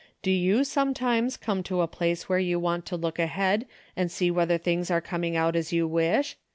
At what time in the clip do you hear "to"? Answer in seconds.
1.61-1.81, 2.87-2.95